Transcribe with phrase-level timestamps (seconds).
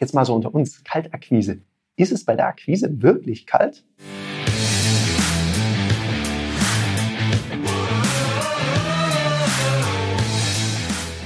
[0.00, 1.58] Jetzt mal so unter uns, Kaltakquise.
[1.96, 3.84] Ist es bei der Akquise wirklich kalt?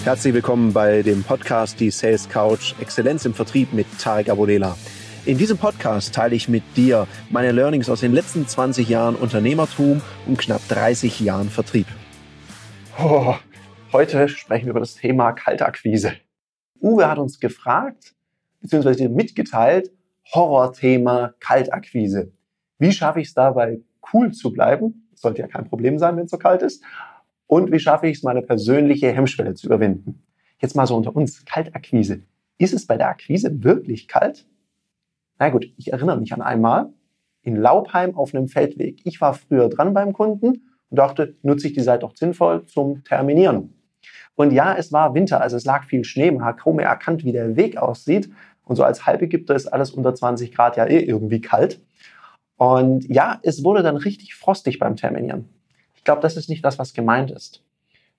[0.04, 4.78] Herzlich willkommen bei dem Podcast Die Sales Couch Exzellenz im Vertrieb mit Tarek Abodela.
[5.26, 10.00] In diesem Podcast teile ich mit dir meine Learnings aus den letzten 20 Jahren Unternehmertum
[10.26, 11.88] und knapp 30 Jahren Vertrieb.
[12.98, 13.34] Oh,
[13.92, 16.14] heute sprechen wir über das Thema Kaltakquise.
[16.80, 18.14] Uwe hat uns gefragt,
[18.62, 19.92] beziehungsweise mitgeteilt,
[20.34, 22.32] Horrorthema Kaltakquise.
[22.78, 23.80] Wie schaffe ich es dabei,
[24.12, 25.08] cool zu bleiben?
[25.12, 26.82] Das sollte ja kein Problem sein, wenn es so kalt ist.
[27.46, 30.22] Und wie schaffe ich es, meine persönliche Hemmschwelle zu überwinden?
[30.58, 32.22] Jetzt mal so unter uns, Kaltakquise.
[32.56, 34.46] Ist es bei der Akquise wirklich kalt?
[35.38, 36.92] Na gut, ich erinnere mich an einmal
[37.42, 39.00] in Laubheim auf einem Feldweg.
[39.04, 43.02] Ich war früher dran beim Kunden und dachte, nutze ich die Zeit doch sinnvoll zum
[43.04, 43.74] Terminieren.
[44.34, 47.24] Und ja, es war Winter, also es lag viel Schnee, man hat kaum mehr erkannt,
[47.24, 48.30] wie der Weg aussieht.
[48.72, 51.78] Und so als Halbägypter ist alles unter 20 Grad ja eh irgendwie kalt.
[52.56, 55.46] Und ja, es wurde dann richtig frostig beim Terminieren.
[55.94, 57.62] Ich glaube, das ist nicht das, was gemeint ist.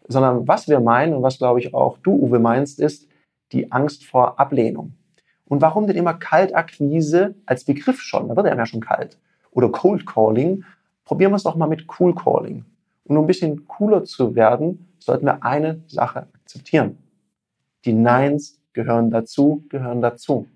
[0.08, 3.08] Sondern was wir meinen und was, glaube ich, auch du, Uwe, meinst, ist
[3.52, 4.94] die Angst vor Ablehnung.
[5.46, 8.28] Und warum denn immer Kaltakquise als Begriff schon?
[8.28, 9.18] Da wird er ja schon kalt.
[9.50, 10.66] Oder Cold Calling.
[11.04, 12.64] Probieren wir es doch mal mit Cool Calling.
[13.06, 17.00] Und um ein bisschen cooler zu werden, sollten wir eine Sache akzeptieren.
[17.86, 20.48] Die Neins gehören dazu, gehören dazu.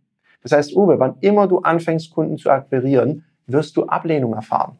[0.42, 4.78] Das heißt, Uwe, wann immer du anfängst, Kunden zu akquirieren, wirst du Ablehnung erfahren.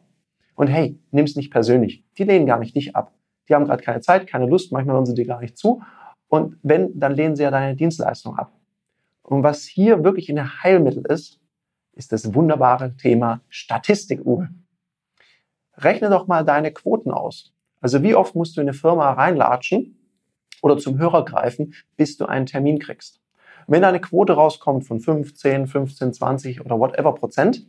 [0.54, 2.04] Und hey, nimm's nicht persönlich.
[2.16, 3.12] Die lehnen gar nicht dich ab.
[3.48, 5.82] Die haben gerade keine Zeit, keine Lust, manchmal hören sie dir gar nicht zu.
[6.28, 8.52] Und wenn, dann lehnen sie ja deine Dienstleistung ab.
[9.22, 11.40] Und was hier wirklich in der Heilmittel ist,
[11.92, 14.48] ist das wunderbare Thema Statistik, Uwe.
[15.76, 17.52] Rechne doch mal deine Quoten aus.
[17.80, 19.96] Also wie oft musst du in eine Firma reinlatschen
[20.62, 23.20] oder zum Hörer greifen, bis du einen Termin kriegst.
[23.70, 27.68] Wenn eine Quote rauskommt von 15, 15, 20 oder whatever Prozent,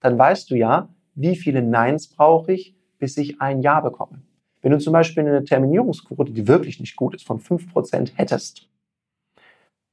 [0.00, 4.20] dann weißt du ja, wie viele Neins brauche ich, bis ich ein Ja bekomme.
[4.60, 8.68] Wenn du zum Beispiel eine Terminierungsquote, die wirklich nicht gut ist, von 5% hättest,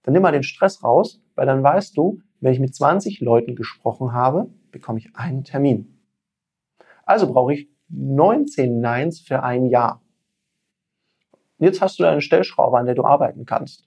[0.03, 3.55] dann nimm mal den Stress raus, weil dann weißt du, wenn ich mit 20 Leuten
[3.55, 5.97] gesprochen habe, bekomme ich einen Termin.
[7.05, 10.01] Also brauche ich 19 Neins für ein Jahr.
[11.57, 13.86] Jetzt hast du eine Stellschraube, an der du arbeiten kannst.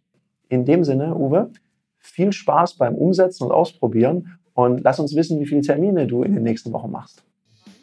[0.50, 1.50] In dem Sinne, Uwe,
[1.98, 6.34] viel Spaß beim Umsetzen und Ausprobieren und lass uns wissen, wie viele Termine du in
[6.34, 7.22] den nächsten Wochen machst.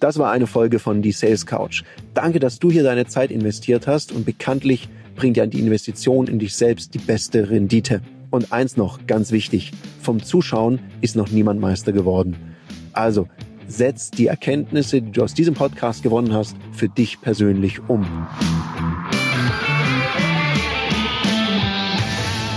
[0.01, 1.83] Das war eine Folge von Die Sales Couch.
[2.13, 6.39] Danke, dass du hier deine Zeit investiert hast und bekanntlich bringt ja die Investition in
[6.39, 8.01] dich selbst die beste Rendite.
[8.29, 12.35] Und eins noch, ganz wichtig, vom Zuschauen ist noch niemand Meister geworden.
[12.91, 13.27] Also
[13.67, 18.05] setz die Erkenntnisse, die du aus diesem Podcast gewonnen hast, für dich persönlich um.